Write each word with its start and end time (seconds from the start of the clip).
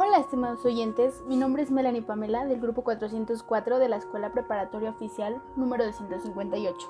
Hola 0.00 0.18
estimados 0.18 0.64
oyentes, 0.64 1.24
mi 1.26 1.36
nombre 1.36 1.60
es 1.60 1.72
Melanie 1.72 2.02
Pamela 2.02 2.46
del 2.46 2.60
grupo 2.60 2.84
404 2.84 3.80
de 3.80 3.88
la 3.88 3.96
Escuela 3.96 4.30
Preparatoria 4.30 4.90
Oficial 4.90 5.42
número 5.56 5.84
258. 5.84 6.88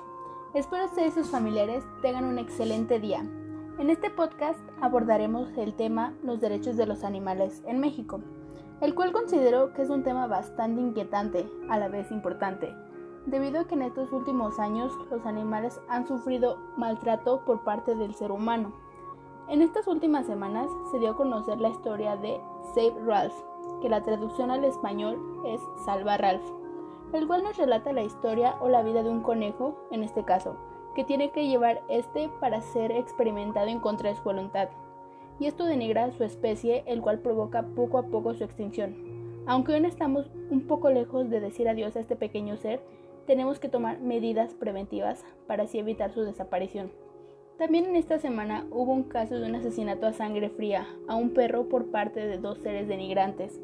Espero 0.53 0.85
ustedes 0.85 1.17
y 1.17 1.21
sus 1.21 1.31
familiares 1.31 1.83
tengan 2.03 2.25
un 2.25 2.37
excelente 2.37 2.99
día. 2.99 3.25
En 3.79 3.89
este 3.89 4.11
podcast 4.11 4.59
abordaremos 4.79 5.49
el 5.57 5.73
tema 5.73 6.13
los 6.21 6.39
derechos 6.39 6.77
de 6.77 6.85
los 6.85 7.03
animales 7.03 7.63
en 7.65 7.79
México, 7.79 8.19
el 8.79 8.93
cual 8.93 9.11
considero 9.11 9.73
que 9.73 9.81
es 9.81 9.89
un 9.89 10.03
tema 10.03 10.27
bastante 10.27 10.79
inquietante, 10.79 11.49
a 11.67 11.79
la 11.79 11.87
vez 11.87 12.11
importante, 12.11 12.75
debido 13.25 13.61
a 13.61 13.67
que 13.67 13.73
en 13.73 13.81
estos 13.81 14.11
últimos 14.11 14.59
años 14.59 14.93
los 15.09 15.25
animales 15.25 15.81
han 15.89 16.07
sufrido 16.07 16.59
maltrato 16.77 17.43
por 17.43 17.63
parte 17.63 17.95
del 17.95 18.13
ser 18.13 18.31
humano 18.31 18.71
en 19.49 19.63
estas 19.63 19.87
últimas 19.87 20.27
semanas 20.27 20.69
se 20.91 20.99
dio 20.99 21.09
a 21.09 21.15
conocer 21.15 21.59
la 21.59 21.69
historia 21.69 22.15
de 22.15 22.39
Save 22.73 22.93
Ralph, 23.05 23.33
que 23.81 23.89
la 23.89 24.03
traducción 24.03 24.51
al 24.51 24.63
español 24.63 25.17
es 25.45 25.61
Salva 25.85 26.17
Ralph, 26.17 26.43
el 27.13 27.27
cual 27.27 27.43
nos 27.43 27.57
relata 27.57 27.93
la 27.93 28.03
historia 28.03 28.55
o 28.61 28.69
la 28.69 28.83
vida 28.83 29.03
de 29.03 29.09
un 29.09 29.21
conejo, 29.21 29.75
en 29.91 30.03
este 30.03 30.23
caso, 30.23 30.55
que 30.95 31.03
tiene 31.03 31.31
que 31.31 31.47
llevar 31.47 31.81
este 31.89 32.29
para 32.39 32.61
ser 32.61 32.91
experimentado 32.91 33.67
en 33.67 33.79
contra 33.79 34.09
de 34.09 34.15
su 34.15 34.23
voluntad. 34.23 34.69
Y 35.39 35.45
esto 35.45 35.65
denigra 35.65 36.11
su 36.11 36.23
especie, 36.23 36.83
el 36.85 37.01
cual 37.01 37.19
provoca 37.19 37.63
poco 37.75 37.97
a 37.97 38.03
poco 38.03 38.33
su 38.33 38.43
extinción. 38.43 38.95
Aunque 39.47 39.73
aún 39.73 39.85
estamos 39.85 40.29
un 40.51 40.67
poco 40.67 40.89
lejos 40.89 41.29
de 41.29 41.39
decir 41.39 41.67
adiós 41.69 41.95
a 41.95 42.01
este 42.01 42.15
pequeño 42.15 42.57
ser, 42.57 42.81
tenemos 43.25 43.59
que 43.59 43.69
tomar 43.69 43.99
medidas 43.99 44.53
preventivas 44.53 45.23
para 45.47 45.63
así 45.63 45.79
evitar 45.79 46.11
su 46.11 46.21
desaparición. 46.21 46.91
También 47.59 47.87
en 47.87 47.97
esta 47.97 48.19
semana 48.19 48.65
hubo 48.71 48.93
un 48.93 49.03
caso 49.03 49.37
de 49.37 49.45
un 49.45 49.53
asesinato 49.53 50.07
a 50.07 50.13
sangre 50.13 50.49
fría 50.49 50.87
a 51.09 51.15
un 51.15 51.31
perro 51.31 51.67
por 51.67 51.91
parte 51.91 52.25
de 52.25 52.37
dos 52.37 52.59
seres 52.59 52.87
denigrantes. 52.87 53.59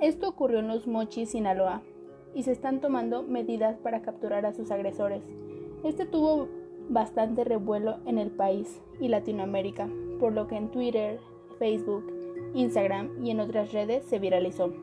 Esto 0.00 0.28
ocurrió 0.28 0.58
en 0.58 0.66
Los 0.66 0.88
Mochis, 0.88 1.30
Sinaloa, 1.30 1.80
y 2.34 2.42
se 2.42 2.50
están 2.50 2.80
tomando 2.80 3.22
medidas 3.22 3.78
para 3.78 4.02
capturar 4.02 4.46
a 4.46 4.52
sus 4.52 4.72
agresores. 4.72 5.22
Este 5.84 6.06
tuvo 6.06 6.48
bastante 6.88 7.44
revuelo 7.44 7.98
en 8.04 8.18
el 8.18 8.32
país 8.32 8.80
y 9.00 9.06
Latinoamérica, 9.06 9.88
por 10.18 10.32
lo 10.32 10.48
que 10.48 10.56
en 10.56 10.72
Twitter, 10.72 11.20
Facebook, 11.60 12.12
Instagram 12.52 13.24
y 13.24 13.30
en 13.30 13.38
otras 13.38 13.72
redes 13.72 14.04
se 14.06 14.18
viralizó. 14.18 14.74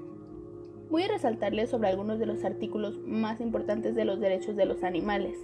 Voy 0.90 1.04
a 1.04 1.10
resaltarles 1.10 1.70
sobre 1.70 1.90
algunos 1.90 2.18
de 2.18 2.28
los 2.28 2.46
artículos 2.46 2.98
más 3.06 3.42
importantes 3.42 3.94
de 3.94 4.06
los 4.06 4.22
derechos 4.22 4.56
de 4.56 4.66
los 4.66 4.84
animales 4.84 5.38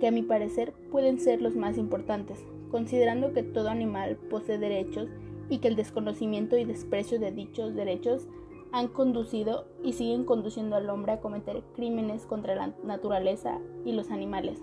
que 0.00 0.08
a 0.08 0.10
mi 0.10 0.22
parecer 0.22 0.72
pueden 0.90 1.18
ser 1.18 1.40
los 1.40 1.56
más 1.56 1.78
importantes, 1.78 2.44
considerando 2.70 3.32
que 3.32 3.42
todo 3.42 3.68
animal 3.68 4.16
posee 4.30 4.58
derechos 4.58 5.08
y 5.48 5.58
que 5.58 5.68
el 5.68 5.76
desconocimiento 5.76 6.56
y 6.56 6.64
desprecio 6.64 7.18
de 7.18 7.32
dichos 7.32 7.74
derechos 7.74 8.26
han 8.72 8.88
conducido 8.88 9.66
y 9.82 9.92
siguen 9.92 10.24
conduciendo 10.24 10.76
al 10.76 10.90
hombre 10.90 11.12
a 11.12 11.20
cometer 11.20 11.62
crímenes 11.74 12.26
contra 12.26 12.54
la 12.54 12.74
naturaleza 12.84 13.58
y 13.84 13.92
los 13.92 14.10
animales. 14.10 14.62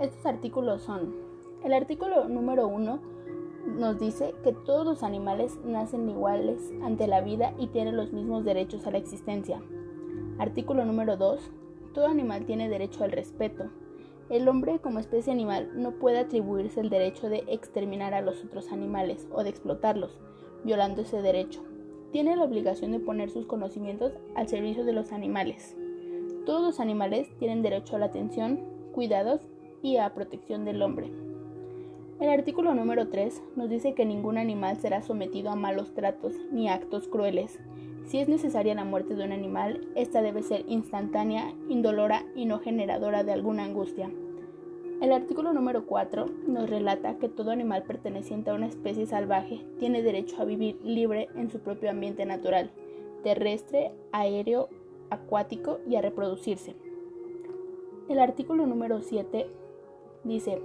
Estos 0.00 0.26
artículos 0.26 0.82
son, 0.82 1.14
el 1.64 1.72
artículo 1.72 2.28
número 2.28 2.66
1 2.66 3.14
nos 3.66 3.98
dice 3.98 4.34
que 4.42 4.52
todos 4.52 4.84
los 4.84 5.02
animales 5.02 5.58
nacen 5.64 6.08
iguales 6.08 6.72
ante 6.82 7.06
la 7.06 7.22
vida 7.22 7.54
y 7.58 7.68
tienen 7.68 7.96
los 7.96 8.12
mismos 8.12 8.44
derechos 8.44 8.86
a 8.86 8.90
la 8.90 8.98
existencia. 8.98 9.62
Artículo 10.38 10.84
número 10.84 11.16
2, 11.16 11.40
todo 11.94 12.06
animal 12.06 12.44
tiene 12.44 12.68
derecho 12.68 13.04
al 13.04 13.12
respeto. 13.12 13.70
El 14.30 14.48
hombre 14.48 14.78
como 14.78 15.00
especie 15.00 15.32
animal 15.32 15.70
no 15.74 15.92
puede 15.92 16.18
atribuirse 16.18 16.80
el 16.80 16.88
derecho 16.88 17.28
de 17.28 17.44
exterminar 17.46 18.14
a 18.14 18.22
los 18.22 18.42
otros 18.42 18.72
animales 18.72 19.28
o 19.30 19.44
de 19.44 19.50
explotarlos, 19.50 20.18
violando 20.64 21.02
ese 21.02 21.20
derecho. 21.20 21.62
Tiene 22.10 22.34
la 22.34 22.44
obligación 22.44 22.92
de 22.92 23.00
poner 23.00 23.28
sus 23.30 23.44
conocimientos 23.44 24.12
al 24.34 24.48
servicio 24.48 24.84
de 24.84 24.94
los 24.94 25.12
animales. 25.12 25.76
Todos 26.46 26.62
los 26.62 26.80
animales 26.80 27.28
tienen 27.38 27.60
derecho 27.60 27.96
a 27.96 27.98
la 27.98 28.06
atención, 28.06 28.60
cuidados 28.92 29.42
y 29.82 29.98
a 29.98 30.14
protección 30.14 30.64
del 30.64 30.80
hombre. 30.80 31.10
El 32.20 32.30
artículo 32.30 32.74
número 32.74 33.08
3 33.08 33.42
nos 33.56 33.68
dice 33.68 33.92
que 33.92 34.06
ningún 34.06 34.38
animal 34.38 34.78
será 34.78 35.02
sometido 35.02 35.50
a 35.50 35.56
malos 35.56 35.92
tratos 35.92 36.32
ni 36.50 36.68
actos 36.70 37.08
crueles. 37.08 37.58
Si 38.04 38.18
es 38.18 38.28
necesaria 38.28 38.74
la 38.74 38.84
muerte 38.84 39.14
de 39.14 39.24
un 39.24 39.32
animal, 39.32 39.88
esta 39.94 40.20
debe 40.20 40.42
ser 40.42 40.64
instantánea, 40.68 41.54
indolora 41.68 42.24
y 42.34 42.44
no 42.44 42.58
generadora 42.58 43.24
de 43.24 43.32
alguna 43.32 43.64
angustia. 43.64 44.10
El 45.00 45.10
artículo 45.12 45.52
número 45.52 45.86
4 45.86 46.26
nos 46.46 46.70
relata 46.70 47.18
que 47.18 47.28
todo 47.28 47.50
animal 47.50 47.82
perteneciente 47.82 48.50
a 48.50 48.54
una 48.54 48.66
especie 48.66 49.06
salvaje 49.06 49.60
tiene 49.78 50.02
derecho 50.02 50.40
a 50.40 50.44
vivir 50.44 50.78
libre 50.84 51.28
en 51.34 51.50
su 51.50 51.60
propio 51.60 51.90
ambiente 51.90 52.26
natural, 52.26 52.70
terrestre, 53.22 53.90
aéreo, 54.12 54.68
acuático 55.10 55.80
y 55.88 55.96
a 55.96 56.02
reproducirse. 56.02 56.74
El 58.08 58.18
artículo 58.18 58.66
número 58.66 59.00
7 59.00 59.46
dice, 60.24 60.60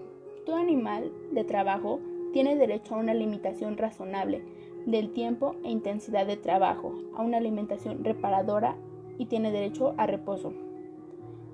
todo 0.45 0.57
animal 0.57 1.11
de 1.31 1.43
trabajo 1.45 1.99
tiene 2.33 2.55
derecho 2.55 2.95
a 2.95 2.99
una 2.99 3.13
limitación 3.13 3.77
razonable 3.77 4.43
del 4.91 5.11
tiempo 5.11 5.55
e 5.63 5.69
intensidad 5.69 6.25
de 6.25 6.37
trabajo, 6.37 6.93
a 7.15 7.23
una 7.23 7.37
alimentación 7.37 8.03
reparadora 8.03 8.75
y 9.17 9.25
tiene 9.25 9.51
derecho 9.51 9.93
a 9.97 10.07
reposo. 10.07 10.53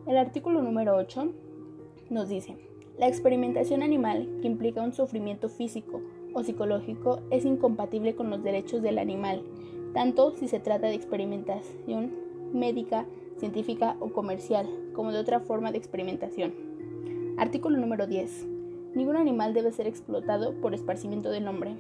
El 0.08 0.18
artículo 0.18 0.62
número 0.62 0.96
8 0.96 1.34
nos 2.10 2.30
dice, 2.30 2.58
la 2.98 3.08
experimentación 3.08 3.84
animal, 3.84 4.40
que 4.42 4.48
implica 4.48 4.82
un 4.82 4.94
sufrimiento 4.94 5.50
físico 5.50 6.02
o 6.34 6.44
psicológico, 6.44 7.20
es 7.30 7.44
incompatible 7.44 8.16
con 8.16 8.30
los 8.30 8.44
derechos 8.44 8.82
del 8.82 9.00
animal, 9.00 9.44
tanto 9.94 10.32
si 10.32 10.48
se 10.48 10.60
trata 10.60 10.88
de 10.88 10.96
experimentación 10.96 12.14
médica, 12.54 13.06
científica 13.38 13.98
o 14.00 14.14
comercial, 14.14 14.68
como 14.94 15.12
de 15.12 15.20
otra 15.20 15.40
forma 15.40 15.72
de 15.72 15.78
experimentación. 15.78 16.54
Artículo 17.38 17.78
número 17.78 18.08
10. 18.08 18.48
Ningún 18.94 19.18
animal 19.18 19.54
debe 19.54 19.74
ser 19.74 19.88
explotado 19.88 20.54
por 20.62 20.74
esparcimiento 20.74 21.30
del 21.30 21.48
hombre. 21.50 21.76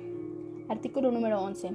Artículo 0.68 1.12
número 1.12 1.40
11. 1.44 1.74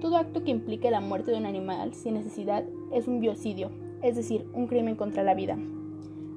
Todo 0.00 0.16
acto 0.16 0.42
que 0.42 0.50
implique 0.50 0.90
la 0.90 1.02
muerte 1.02 1.30
de 1.30 1.36
un 1.36 1.44
animal 1.44 1.92
sin 1.92 2.14
necesidad 2.14 2.64
es 2.90 3.06
un 3.06 3.20
biocidio, 3.20 3.70
es 4.00 4.16
decir, 4.16 4.46
un 4.54 4.68
crimen 4.68 4.96
contra 4.96 5.22
la 5.22 5.34
vida. 5.34 5.58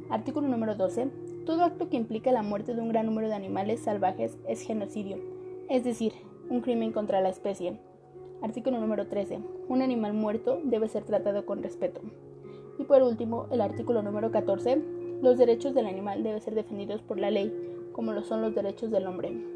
Artículo 0.09 0.49
número 0.49 0.75
12. 0.75 1.07
Todo 1.45 1.63
acto 1.63 1.87
que 1.87 1.95
implique 1.95 2.33
la 2.33 2.43
muerte 2.43 2.75
de 2.75 2.81
un 2.81 2.89
gran 2.89 3.05
número 3.05 3.29
de 3.29 3.35
animales 3.35 3.79
salvajes 3.79 4.37
es 4.45 4.59
genocidio, 4.61 5.19
es 5.69 5.85
decir, 5.85 6.11
un 6.49 6.59
crimen 6.59 6.91
contra 6.91 7.21
la 7.21 7.29
especie. 7.29 7.79
Artículo 8.41 8.81
número 8.81 9.07
13. 9.07 9.39
Un 9.69 9.81
animal 9.81 10.13
muerto 10.13 10.59
debe 10.65 10.89
ser 10.89 11.05
tratado 11.05 11.45
con 11.45 11.63
respeto. 11.63 12.01
Y 12.77 12.83
por 12.83 13.03
último, 13.03 13.47
el 13.51 13.61
artículo 13.61 14.03
número 14.03 14.31
14. 14.31 14.81
Los 15.21 15.37
derechos 15.37 15.73
del 15.73 15.85
animal 15.85 16.23
deben 16.23 16.41
ser 16.41 16.55
defendidos 16.55 17.01
por 17.01 17.19
la 17.19 17.31
ley, 17.31 17.53
como 17.93 18.11
lo 18.11 18.21
son 18.21 18.41
los 18.41 18.53
derechos 18.53 18.91
del 18.91 19.07
hombre. 19.07 19.54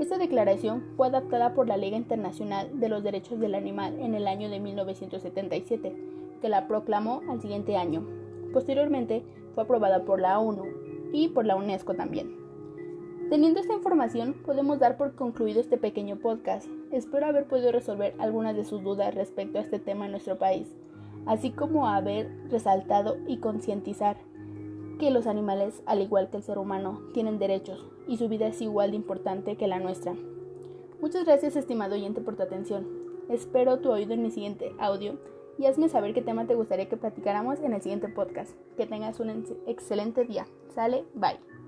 Esta 0.00 0.18
declaración 0.18 0.82
fue 0.96 1.08
adaptada 1.08 1.54
por 1.54 1.68
la 1.68 1.76
Liga 1.76 1.96
Internacional 1.96 2.80
de 2.80 2.88
los 2.88 3.02
Derechos 3.02 3.38
del 3.38 3.54
Animal 3.54 3.98
en 4.00 4.14
el 4.14 4.26
año 4.26 4.48
de 4.48 4.58
1977, 4.58 5.94
que 6.40 6.48
la 6.48 6.66
proclamó 6.66 7.20
al 7.28 7.40
siguiente 7.40 7.76
año. 7.76 8.06
Posteriormente 8.52 9.22
fue 9.54 9.64
aprobada 9.64 10.04
por 10.04 10.20
la 10.20 10.38
ONU 10.38 10.64
y 11.12 11.28
por 11.28 11.44
la 11.44 11.56
UNESCO 11.56 11.94
también. 11.94 12.42
Teniendo 13.30 13.60
esta 13.60 13.74
información, 13.74 14.34
podemos 14.44 14.78
dar 14.78 14.96
por 14.96 15.14
concluido 15.14 15.60
este 15.60 15.78
pequeño 15.78 16.16
podcast. 16.16 16.68
Espero 16.90 17.26
haber 17.26 17.46
podido 17.46 17.70
resolver 17.72 18.14
algunas 18.18 18.56
de 18.56 18.64
sus 18.64 18.82
dudas 18.82 19.14
respecto 19.14 19.58
a 19.58 19.62
este 19.62 19.78
tema 19.78 20.06
en 20.06 20.10
nuestro 20.10 20.36
país, 20.36 20.74
así 21.26 21.50
como 21.50 21.86
haber 21.86 22.30
resaltado 22.50 23.16
y 23.26 23.38
concientizar 23.38 24.16
que 25.02 25.10
los 25.10 25.26
animales, 25.26 25.82
al 25.84 26.00
igual 26.00 26.30
que 26.30 26.36
el 26.36 26.44
ser 26.44 26.58
humano, 26.58 27.00
tienen 27.12 27.40
derechos 27.40 27.90
y 28.06 28.18
su 28.18 28.28
vida 28.28 28.46
es 28.46 28.62
igual 28.62 28.92
de 28.92 28.96
importante 28.98 29.56
que 29.56 29.66
la 29.66 29.80
nuestra. 29.80 30.14
Muchas 31.00 31.24
gracias, 31.24 31.56
estimado 31.56 31.96
oyente, 31.96 32.20
por 32.20 32.36
tu 32.36 32.44
atención. 32.44 32.86
Espero 33.28 33.80
tu 33.80 33.90
oído 33.90 34.14
en 34.14 34.22
mi 34.22 34.30
siguiente 34.30 34.72
audio 34.78 35.18
y 35.58 35.66
hazme 35.66 35.88
saber 35.88 36.14
qué 36.14 36.22
tema 36.22 36.46
te 36.46 36.54
gustaría 36.54 36.88
que 36.88 36.96
platicáramos 36.96 37.58
en 37.58 37.72
el 37.72 37.82
siguiente 37.82 38.06
podcast. 38.06 38.52
Que 38.76 38.86
tengas 38.86 39.18
un 39.18 39.44
excelente 39.66 40.22
día. 40.24 40.46
Sale, 40.72 41.04
bye. 41.14 41.61